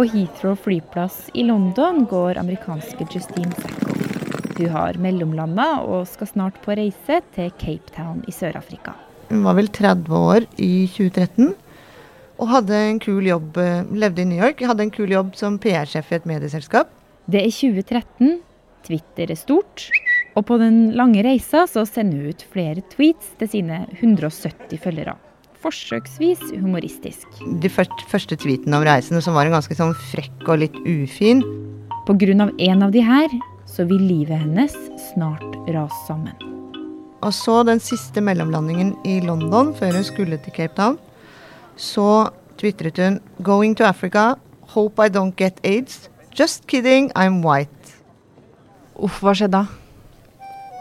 [0.00, 3.92] På Heathrow flyplass i London går amerikanske Justine Sacco.
[4.56, 8.94] Hun har mellomlanda og skal snart på reise til Cape Town i Sør-Afrika.
[9.28, 11.52] Hun var vel 30 år i 2013
[12.40, 15.60] og hadde en kul jobb, eh, levde i New York, hadde en kul jobb som
[15.60, 16.88] PR-sjef i et medieselskap.
[17.28, 18.38] Det er 2013,
[18.88, 19.90] Twitter er stort,
[20.32, 25.20] og på den lange reisa så sender hun ut flere tweets til sine 170 følgere
[25.60, 27.26] forsøksvis humoristisk.
[27.62, 31.42] De første, første tweetene om reisene, som var en ganske sånn frekk og litt ufin.
[32.08, 32.50] Pga.
[32.58, 33.28] en av de her,
[33.66, 34.74] så vil livet hennes
[35.12, 36.34] snart rase sammen.
[37.20, 40.98] Og så den siste mellomlandingen i London før hun skulle til Cape Town,
[41.76, 44.34] så tvitret hun 'Going to Africa.
[44.74, 46.10] Hope I don't get aids.
[46.38, 48.00] Just kidding, I'm white'.
[48.96, 49.79] Uff, hva skjedde da?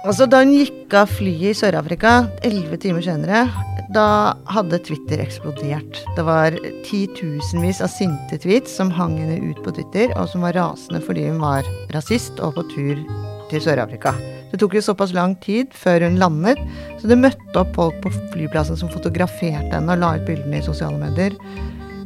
[0.07, 3.43] Altså, Da hun gikk av flyet i Sør-Afrika, elleve timer senere,
[3.91, 5.99] da hadde Twitter eksplodert.
[6.15, 10.55] Det var titusenvis av sinte tweets som hang henne ut på Twitter, og som var
[10.55, 13.01] rasende fordi hun var rasist og på tur
[13.49, 14.13] til Sør-Afrika.
[14.53, 16.61] Det tok jo såpass lang tid før hun landet,
[17.01, 20.65] så det møtte opp folk på flyplassen som fotograferte henne og la ut bildene i
[20.65, 21.35] sosiale medier.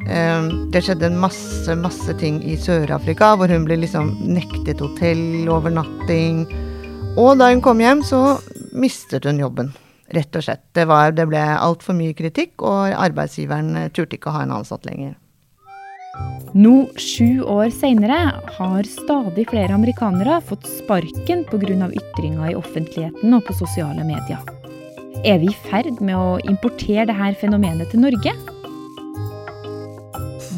[0.09, 6.47] Ehm, det skjedde en masse, masse ting i Sør-Afrika, hvor hun ble liksom nektet hotellovernatting.
[7.13, 8.39] Og da hun kom hjem, så
[8.73, 9.73] mistet hun jobben.
[10.13, 10.63] Rett og slett.
[10.73, 14.87] Det, var, det ble altfor mye kritikk, og arbeidsgiveren turte ikke å ha en ansatt
[14.89, 15.13] lenger.
[16.53, 18.19] Nå, sju år seinere,
[18.57, 21.89] har stadig flere amerikanere fått sparken pga.
[21.89, 24.41] ytringer i offentligheten og på sosiale medier.
[25.25, 28.33] Er vi i ferd med å importere dette fenomenet til Norge?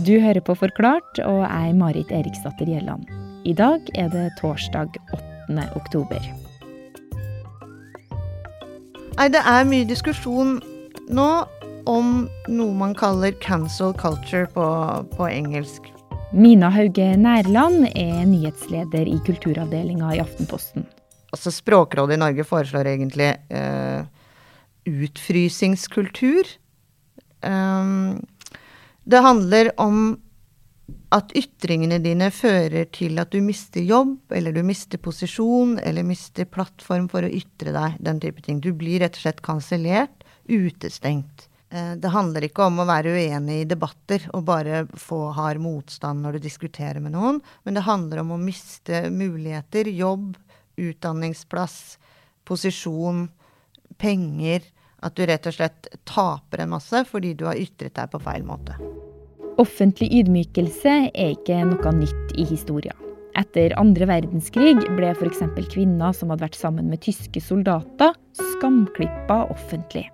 [0.06, 3.08] Du hører på Forklart, og jeg er Marit Eriksdatter Gjelland.
[3.46, 5.70] I dag er det torsdag 8.
[5.76, 6.45] oktober.
[9.16, 10.58] Nei, det er mye diskusjon
[11.16, 11.28] nå
[11.88, 12.08] om
[12.52, 14.66] noe man kaller cancel culture på,
[15.16, 15.88] på engelsk.
[16.36, 20.84] Mina Hauge Nærland er nyhetsleder i kulturavdelinga i Aftenposten.
[21.32, 24.04] Altså Språkrådet i Norge foreslår egentlig eh,
[24.84, 26.52] utfrysingskultur.
[27.40, 28.20] Um,
[29.08, 30.18] det handler om
[31.16, 36.46] at ytringene dine fører til at du mister jobb, eller du mister posisjon, eller mister
[36.50, 38.62] plattform for å ytre deg, den type ting.
[38.62, 41.48] Du blir rett og slett kansellert, utestengt.
[41.70, 46.22] Eh, det handler ikke om å være uenig i debatter og bare få hard motstand
[46.22, 50.36] når du diskuterer med noen, men det handler om å miste muligheter, jobb,
[50.78, 51.98] utdanningsplass,
[52.46, 53.26] posisjon,
[53.98, 54.70] penger.
[55.06, 58.46] At du rett og slett taper en masse fordi du har ytret deg på feil
[58.48, 58.78] måte.
[59.62, 62.96] Offentlig ydmykelse er ikke noe nytt i historien.
[63.40, 65.42] Etter andre verdenskrig ble f.eks.
[65.72, 70.06] kvinner som hadde vært sammen med tyske soldater, skamklippa offentlig.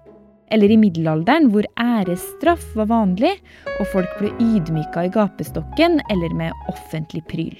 [0.53, 3.33] Eller i middelalderen, hvor æresstraff var vanlig,
[3.79, 7.55] og folk ble ydmyka i gapestokken eller med offentlig pryl.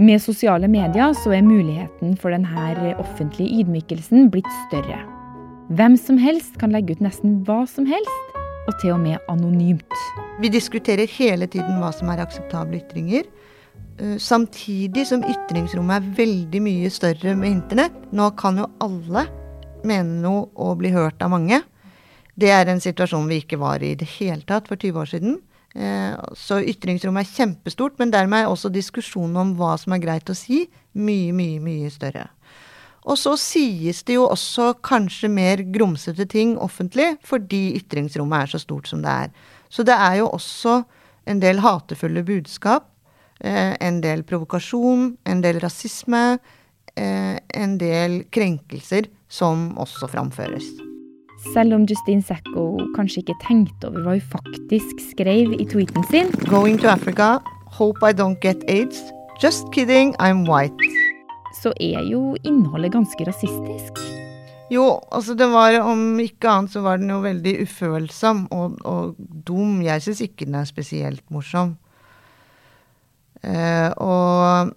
[0.00, 5.02] Med sosiale medier så er muligheten for denne offentlige ydmykelsen blitt større.
[5.76, 8.34] Hvem som helst kan legge ut nesten hva som helst,
[8.66, 10.02] og til og med anonymt.
[10.40, 13.26] Vi diskuterer hele tiden hva som er akseptable ytringer.
[14.00, 17.98] Eh, samtidig som ytringsrommet er veldig mye større med internett.
[18.16, 19.26] Nå kan jo alle
[19.84, 21.60] mene noe og bli hørt av mange.
[22.40, 25.12] Det er en situasjon vi ikke var i i det hele tatt for 20 år
[25.12, 25.36] siden.
[25.76, 30.32] Eh, så ytringsrommet er kjempestort, men dermed er også diskusjonen om hva som er greit
[30.32, 30.64] å si,
[30.96, 32.30] mye, mye, mye større.
[33.04, 38.60] Og så sies det jo også kanskje mer grumsete ting offentlig fordi ytringsrommet er så
[38.60, 39.32] stort som det er.
[39.70, 40.82] Så det er jo også
[41.30, 42.88] en del hatefulle budskap,
[43.40, 46.38] eh, en del provokasjon, en del rasisme,
[46.96, 50.66] eh, en del krenkelser som også framføres.
[51.54, 56.28] Selv om Justine Sacco kanskje ikke tenkte over hva hun faktisk skrev i tweeten sin.
[56.50, 57.38] Going to Africa.
[57.78, 59.00] Hope I don't get aids.
[59.40, 60.76] Just kidding, I'm white
[61.62, 64.09] så er jo innholdet ganske rasistisk.
[64.70, 69.16] Jo, altså det var om ikke annet så var den jo veldig ufølsom og, og
[69.18, 69.80] dum.
[69.82, 71.72] Jeg syns ikke den er spesielt morsom.
[73.42, 74.70] Eh, og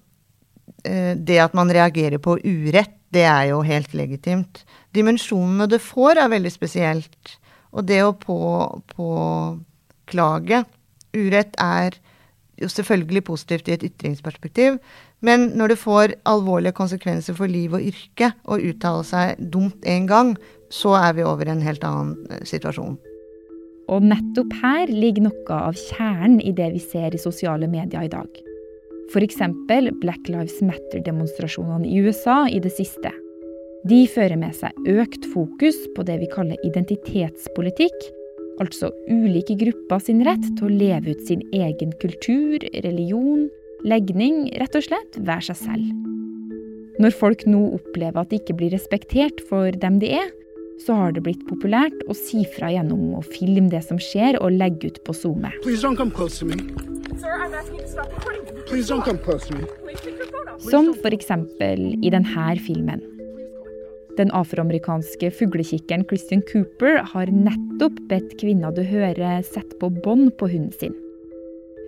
[0.88, 4.64] eh, det at man reagerer på urett, det er jo helt legitimt.
[4.98, 7.38] Dimensjonene det får, er veldig spesielt.
[7.74, 8.18] Og det å
[8.98, 10.64] påklage
[11.14, 11.94] urett er
[12.62, 14.78] jo selvfølgelig positivt i et ytringsperspektiv,
[15.24, 20.08] men når det får alvorlige konsekvenser for liv og yrke å uttale seg dumt en
[20.10, 20.36] gang,
[20.74, 22.98] så er vi over i en helt annen eh, situasjon.
[23.92, 28.12] Og nettopp her ligger noe av kjernen i det vi ser i sosiale medier i
[28.12, 28.30] dag.
[29.12, 29.42] F.eks.
[30.02, 33.12] Black Lives Matter-demonstrasjonene i USA i det siste.
[33.88, 38.12] De fører med seg økt fokus på det vi kaller identitetspolitikk,
[38.62, 43.48] Altså ulike grupper sin rett til å leve ut sin egen kultur, religion,
[43.88, 45.92] legning, rett og slett være seg selv.
[47.02, 50.30] Når folk nå opplever at de ikke blir respektert for dem de er,
[50.84, 54.56] så har det blitt populært å si fra gjennom å filme det som skjer, og
[54.58, 55.52] legge ut på SoMe.
[60.64, 61.32] Som f.eks.
[61.62, 63.04] i denne filmen.
[64.18, 70.52] Den afroamerikanske fuglekikkeren Christian Cooper har nettopp bedt kvinna du hører, sette på bånd på
[70.52, 70.94] hunden sin.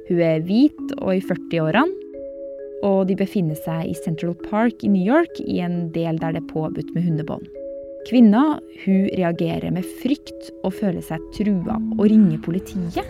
[0.05, 2.01] Hun er hvit og i 40-årene,
[2.85, 6.43] og de befinner seg i Central Park i New York, i en del der det
[6.43, 7.47] er påbudt med hundebånd.
[8.05, 13.01] Kvinna hun reagerer med frykt og føler seg trua og ringer politiet.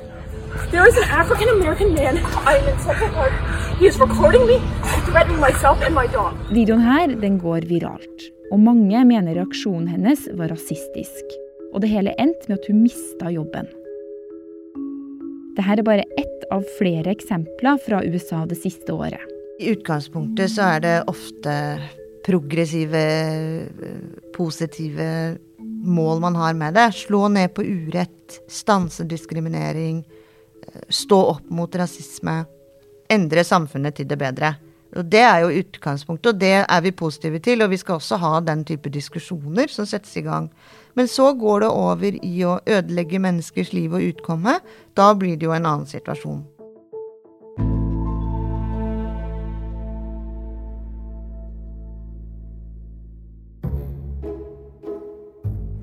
[0.71, 3.33] There is an African American man in Central Park.
[3.79, 4.61] He is recording me
[5.09, 6.31] threatening myself and my dog.
[6.49, 11.39] Videoen her den går viralt, og mange mener reaksjonen hennes var rasistisk.
[11.73, 13.67] Og det hele endte med at hun mista jobben.
[15.55, 19.21] Dette er bare ett av flere eksempler fra USA det siste året.
[19.59, 21.53] I utgangspunktet så er det ofte
[22.25, 23.03] progressive,
[24.35, 25.07] positive
[25.85, 26.89] mål man har med det.
[26.97, 30.03] Slå ned på urett, stanse diskriminering,
[30.89, 32.41] stå opp mot rasisme.
[33.07, 34.55] Endre samfunnet til det bedre.
[34.95, 37.63] Og Det er jo utgangspunktet, og det er vi positive til.
[37.63, 40.49] Og vi skal også ha den type diskusjoner som settes i gang.
[40.95, 44.59] Men så går det over i å ødelegge menneskers liv og utkomme.
[44.95, 46.45] Da blir det jo en annen situasjon.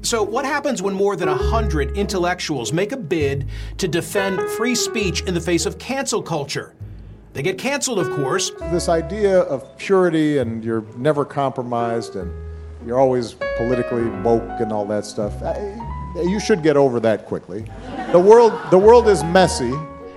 [0.04, 3.46] So, what happens when more than 100 intellectuals make a bid
[3.78, 6.74] to defend free speech in the face of cancel culture?
[7.32, 8.50] They get canceled, of course.
[8.70, 12.30] This idea of purity and you're never compromised and
[12.86, 15.32] you're always politically woke and all that stuff,
[16.16, 17.64] you should get over that quickly.
[18.12, 19.72] The world, the world is messy.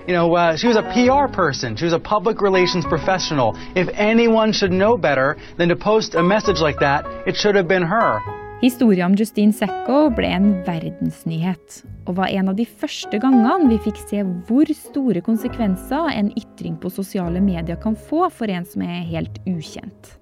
[0.06, 1.76] You know, uh, she was a PR person.
[1.76, 3.56] She was a public relations professional.
[3.74, 7.66] If anyone should know better than to post a message like that, it should have
[7.66, 8.20] been her.
[8.60, 13.76] Historien om Justine Secco ble en verdensnyhet, og var en av de første gangene vi
[13.84, 18.86] fikk se hvor store konsekvenser en ytring på sosiale medier kan få for en som
[18.86, 20.16] er helt ukjent.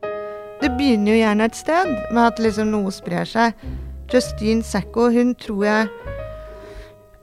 [0.62, 3.54] Det begynner jo gjerne et sted, med at liksom noe sprer seg.
[4.12, 5.88] Justine Sacco, hun tror jeg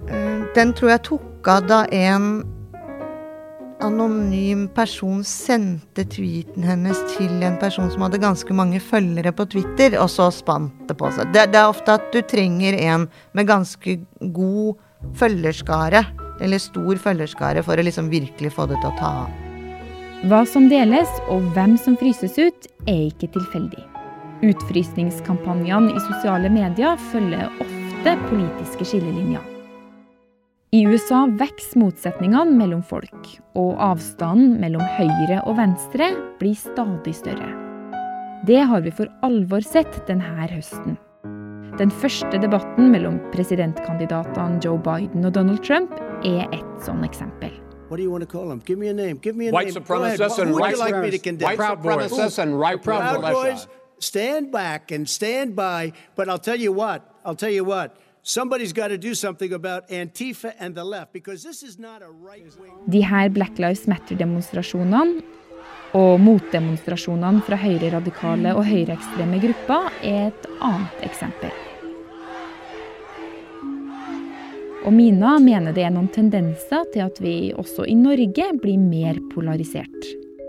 [0.09, 2.41] eh, Den tror jeg tok av da en
[3.81, 9.97] anonym person sendte tweeten hennes til en person som hadde ganske mange følgere på Twitter,
[10.01, 11.31] og så spant det på seg.
[11.33, 13.07] Det, det er ofte at du trenger en
[13.37, 13.97] med ganske
[14.37, 14.77] god
[15.17, 16.05] følgerskare,
[16.41, 19.40] eller stor følgerskare, for å liksom virkelig få det til å ta av.
[20.29, 23.81] Hva som deles og hvem som fryses ut, er ikke tilfeldig.
[24.45, 29.41] Utfrysningskampanjene i sosiale medier følger ofte politiske skillelinjer.
[30.77, 37.49] I USA vokser motsetningene mellom folk, og avstanden mellom høyre og venstre blir stadig større.
[38.45, 40.99] Det har vi for alvor sett denne høsten.
[41.81, 47.49] Den første debatten mellom presidentkandidatene Joe Biden og Donald Trump er et sånn eksempel.
[47.91, 48.61] What do you want to call them?
[48.63, 49.17] Give me a name.
[49.17, 49.75] Give me a White name.
[49.75, 51.45] Supremacists and right, like me to condemn?
[51.45, 53.67] White Proud supremacists and right Proud Boys.
[53.99, 55.91] Stand back and stand by.
[56.15, 57.03] But I'll tell you what.
[57.25, 57.97] I'll tell you what.
[58.23, 62.09] Somebody's got to do something about Antifa and the left because this is not a
[62.09, 62.71] right wing.
[62.87, 65.21] De her Black Lives Matter-demonstrasjonene
[65.93, 71.51] og motdemonstrasjonene fra høyreradikale og høyreekstreme grupper er et annet eksempel.
[74.81, 79.19] Og Mina mener det er noen tendenser til at vi også i Norge blir mer
[79.29, 80.07] polarisert.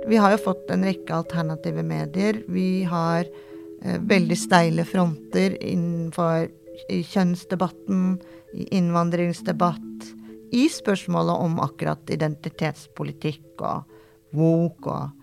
[0.09, 2.41] Vi har jo fått en rekke alternative medier.
[2.49, 6.49] Vi har eh, veldig steile fronter innenfor
[6.89, 8.17] i kjønnsdebatten,
[8.57, 10.09] i innvandringsdebatt,
[10.57, 13.99] i spørsmålet om akkurat identitetspolitikk og
[14.37, 15.19] woke og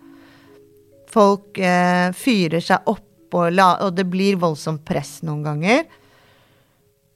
[1.10, 5.88] Folk eh, fyrer seg opp, og, la, og det blir voldsomt press noen ganger.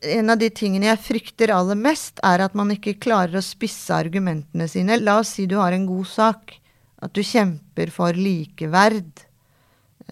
[0.04, 3.94] En av de tingene jeg frykter aller mest, er at man ikke klarer å spisse
[3.96, 4.98] argumentene sine.
[5.00, 6.58] La oss si du har en god sak.
[7.04, 9.24] At du kjemper for likeverd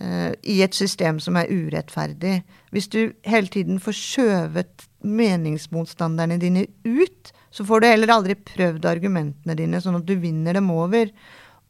[0.00, 2.40] uh, i et system som er urettferdig.
[2.72, 8.86] Hvis du hele tiden får skjøvet meningsmotstanderne dine ut, så får du heller aldri prøvd
[8.88, 11.10] argumentene dine, sånn at du vinner dem over.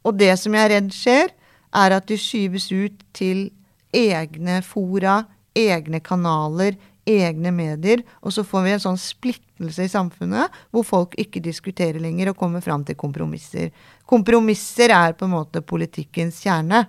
[0.03, 1.33] Og det som jeg er redd skjer,
[1.73, 3.47] er at de skyves ut til
[3.93, 5.23] egne fora,
[5.57, 11.17] egne kanaler, egne medier, og så får vi en sånn splittelse i samfunnet hvor folk
[11.19, 13.71] ikke diskuterer lenger og kommer fram til kompromisser.
[14.09, 16.85] Kompromisser er på en måte politikkens kjerne.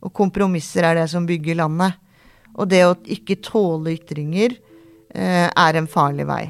[0.00, 1.98] Og kompromisser er det som bygger landet.
[2.56, 6.44] Og det å ikke tåle ytringer eh, er en farlig vei.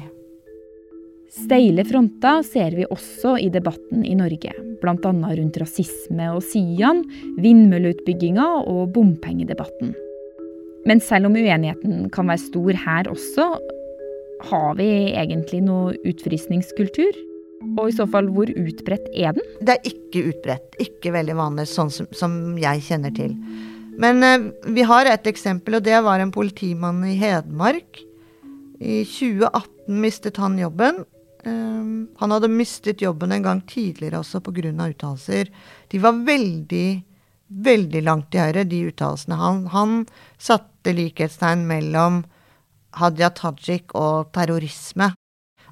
[1.31, 4.51] Steile fronter ser vi også i debatten i Norge,
[4.81, 5.11] bl.a.
[5.13, 7.05] rundt rasisme og Sian,
[7.39, 9.93] vindmølleutbygginga og bompengedebatten.
[10.89, 13.47] Men selv om uenigheten kan være stor her også,
[14.49, 17.19] har vi egentlig noe utfrysningskultur?
[17.77, 19.45] Og i så fall, hvor utbredt er den?
[19.61, 20.79] Det er ikke utbredt.
[20.81, 23.35] Ikke veldig vanlig, sånn som, som jeg kjenner til.
[24.01, 28.01] Men eh, vi har et eksempel, og det var en politimann i Hedmark.
[28.81, 31.03] I 2018 mistet han jobben.
[31.45, 31.85] Eh,
[32.23, 34.73] han hadde mistet jobben en gang tidligere også pga.
[34.73, 35.53] uttalelser.
[35.91, 36.87] De var veldig,
[37.69, 39.37] veldig langt til høyre, de uttalelsene.
[39.37, 39.95] Han, han
[40.81, 42.23] satte likhetstegn mellom
[42.97, 45.13] Hadia Tajik og terrorisme.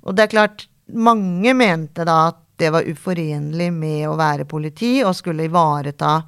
[0.05, 5.01] Og det er klart, mange mente da at det var uforenlig med å være politi
[5.03, 6.21] og skulle ivareta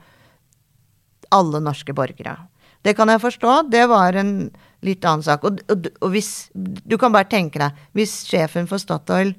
[1.32, 2.36] alle norske borgere.
[2.82, 3.70] Det kan jeg forstå.
[3.70, 4.50] Det var en
[4.82, 5.44] litt annen sak.
[5.44, 9.36] Og, og, og hvis Du kan bare tenke deg, hvis sjefen for Statoil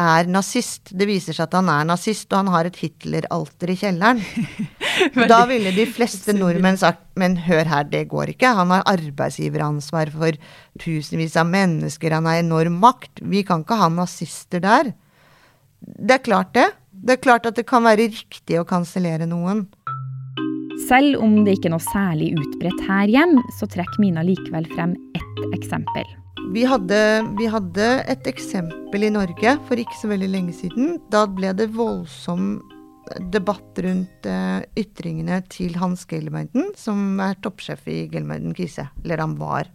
[0.00, 3.76] er nazist, det viser seg at han er nazist, og han har et Hitler-alter i
[3.80, 4.22] kjelleren,
[5.32, 8.54] da ville de fleste nordmenn sagt men hør her, det går ikke.
[8.56, 10.38] Han har arbeidsgiveransvar for
[10.80, 13.20] tusenvis av mennesker, han har enorm makt.
[13.20, 14.94] Vi kan ikke ha nazister der.
[15.80, 16.70] Det er klart, det.
[16.90, 19.66] Det er klart at det kan være riktig å kansellere noen.
[20.88, 24.96] Selv om det ikke er noe særlig utbredt her hjem, så trekker Mina likevel frem
[25.16, 26.08] ett eksempel.
[26.50, 26.96] Vi hadde,
[27.38, 30.96] vi hadde, et eksempel i Norge for ikke så veldig lenge siden.
[31.06, 32.56] Da ble det voldsom
[33.30, 38.88] debatt rundt eh, ytringene til Hans Gelmeiden, som er toppsjef i Gelmeiden Kise.
[39.04, 39.70] Eller han var.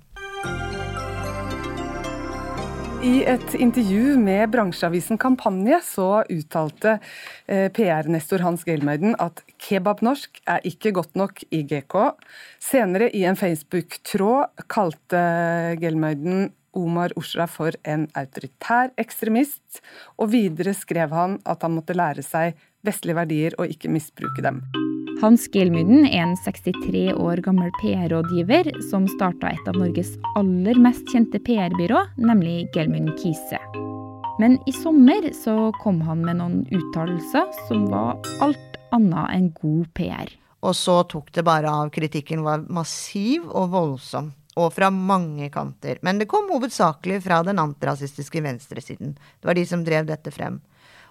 [3.06, 6.98] I et intervju med bransjeavisen Kampanje så uttalte
[7.48, 11.96] eh, PR-nestor Hans Gelmeiden at kebabnorsk er ikke godt nok i GK.
[12.60, 15.24] Senere i en Facebook-tråd kalte
[15.80, 19.82] Gelmeiden Omar Oshra for en autoritær ekstremist,
[20.20, 24.62] og videre skrev han at han måtte lære seg vestlige verdier og ikke misbruke dem.
[25.22, 31.08] Hans Gelmyden er en 63 år gammel PR-rådgiver som starta et av Norges aller mest
[31.14, 33.62] kjente PR-byrå, nemlig Gelmyden Kise.
[34.44, 39.88] Men i sommer så kom han med noen uttalelser som var alt annet enn god
[39.96, 40.34] PR.
[40.66, 41.94] Og så tok det bare av.
[41.96, 44.34] Kritikken var massiv og voldsom.
[44.56, 46.00] Og fra mange kanter.
[46.06, 49.18] Men det kom hovedsakelig fra den antirasistiske venstresiden.
[49.40, 50.62] Det var de som drev dette frem.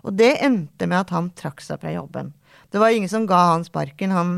[0.05, 2.33] Og det endte med at han trakk seg fra jobben.
[2.73, 4.13] Det var ingen som ga han sparken.
[4.17, 4.33] Han,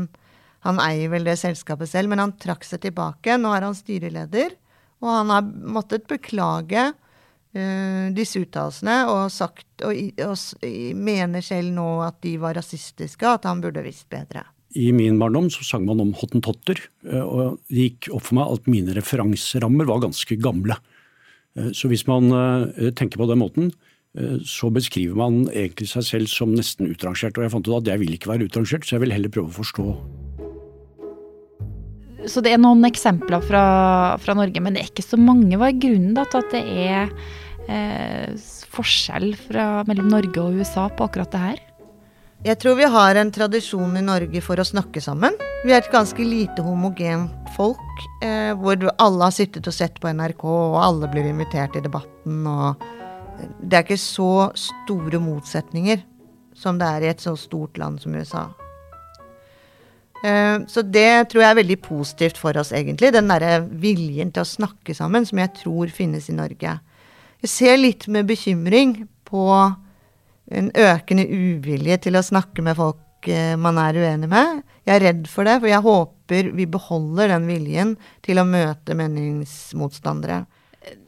[0.67, 3.37] han eier vel det selskapet selv, men han trakk seg tilbake.
[3.39, 4.55] Nå er han styreleder,
[5.03, 5.47] og han har
[5.77, 9.97] måttet beklage uh, disse uttalelsene og og, og,
[10.27, 10.67] og
[10.99, 14.45] mener selv nå at de var rasistiske, at han burde visst bedre.
[14.75, 18.55] I min barndom så sang man om hottentotter, eh, og det gikk opp for meg
[18.57, 20.75] at mine referanserammer var ganske gamle.
[21.55, 22.33] Eh, så hvis man
[22.97, 23.71] tenker på den måten,
[24.17, 27.37] Eh, så beskriver man egentlig seg selv som nesten utrangert.
[27.37, 29.51] Og jeg fant ut at jeg vil ikke være utrangert, så jeg vil heller prøve
[29.51, 29.87] å forstå.
[32.27, 33.65] Så det er noen eksempler fra,
[34.19, 35.55] fra Norge, men det er ikke så mange.
[35.55, 37.13] Hva er grunnen da, til at det er
[37.71, 41.66] eh, forskjell fra, mellom Norge og USA på akkurat det her?
[42.47, 45.33] Jeg tror vi har en tradisjon i Norge for å snakke sammen.
[45.65, 50.07] Vi er et ganske lite homogent folk, eh, hvor alle har sittet og sett på
[50.07, 52.47] NRK, og alle blir invitert i debatten.
[52.47, 52.79] og
[53.61, 55.99] det er ikke så store motsetninger
[56.55, 58.47] som det er i et så stort land som USA.
[60.23, 63.11] Eh, så det tror jeg er veldig positivt for oss, egentlig.
[63.11, 66.79] Den derre viljen til å snakke sammen som jeg tror finnes i Norge.
[67.41, 69.75] Jeg ser litt med bekymring på
[70.51, 74.61] en økende uvilje til å snakke med folk eh, man er uenig med.
[74.87, 78.95] Jeg er redd for det, for jeg håper vi beholder den viljen til å møte
[78.97, 80.45] meningsmotstandere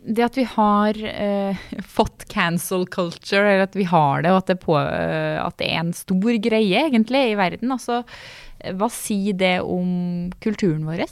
[0.09, 4.51] det at vi har eh, fått cancel culture, eller at vi har det, og at
[4.51, 8.01] det, på, uh, at det, er en stor greie egentlig i verden, altså,
[8.75, 11.05] hva sier det om kulturen vår?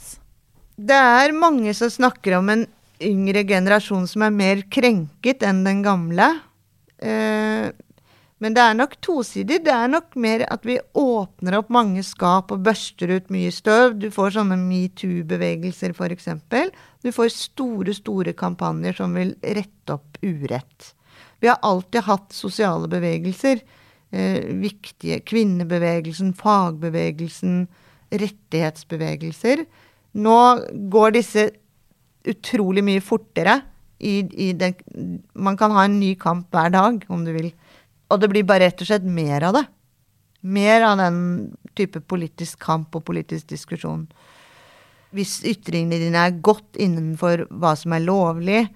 [0.78, 2.66] Det er mange som snakker om en
[3.02, 6.32] yngre generasjon som er mer krenket enn den gamle.
[6.98, 7.70] Uh,
[8.38, 9.58] men det er nok tosidig.
[9.66, 13.96] Det er nok mer at vi åpner opp mange skap og børster ut mye støv.
[13.98, 16.28] Du får sånne metoo-bevegelser, f.eks.
[17.02, 20.92] Du får store, store kampanjer som vil rette opp urett.
[21.42, 23.62] Vi har alltid hatt sosiale bevegelser.
[24.10, 25.18] Eh, viktige.
[25.26, 27.64] Kvinnebevegelsen, fagbevegelsen,
[28.14, 29.66] rettighetsbevegelser.
[30.22, 30.38] Nå
[30.94, 31.50] går disse
[32.28, 33.60] utrolig mye fortere.
[33.98, 34.78] I, i den,
[35.34, 37.50] man kan ha en ny kamp hver dag, om du vil.
[38.08, 39.64] Og det blir bare rett og slett mer av det.
[40.48, 41.20] Mer av den
[41.76, 44.06] type politisk kamp og politisk diskusjon.
[45.14, 48.66] Hvis ytringene dine er godt innenfor hva som er lovlig,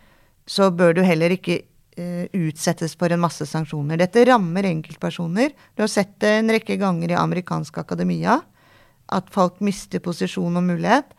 [0.49, 4.01] så bør du heller ikke uh, utsettes for en masse sanksjoner.
[4.01, 5.53] Dette rammer enkeltpersoner.
[5.77, 8.41] Du har sett det en rekke ganger i amerikansk akademia.
[9.12, 11.12] At folk mister posisjon og mulighet.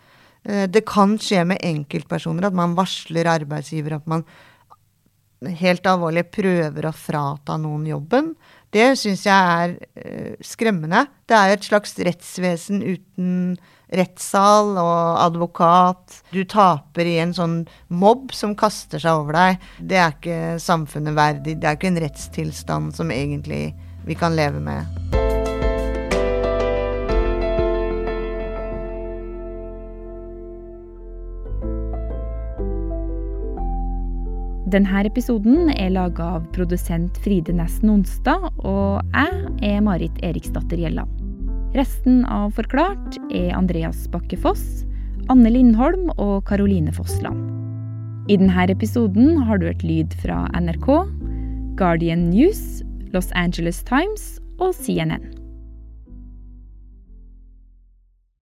[0.46, 4.25] Uh, det kan skje med enkeltpersoner at man varsler arbeidsgiver at man
[5.59, 8.33] helt alvorlig prøver å frata noen jobben.
[8.73, 11.05] Det syns jeg er uh, skremmende.
[11.29, 13.55] Det er et slags rettsvesen uten
[13.93, 16.19] rettssal og advokat.
[16.33, 17.59] Du taper i en sånn
[17.93, 19.69] mobb som kaster seg over deg.
[19.77, 21.59] Det er ikke samfunnet verdig.
[21.62, 23.67] Det er ikke en rettstilstand som egentlig
[24.07, 25.02] vi kan leve med.
[34.74, 41.12] Denne episoden er laga av produsent Fride Nesten Onsdag, og jeg er Marit Eriksdatter Gjelland.
[41.77, 44.82] Resten av Forklart er Andreas Bakke Foss,
[45.30, 47.38] Anne Lindholm og Karoline Fossland.
[48.34, 50.89] I denne episoden har du hørt lyd fra NRK,
[51.77, 52.82] Guardian News,
[53.13, 55.42] Los Angeles Times og CNN.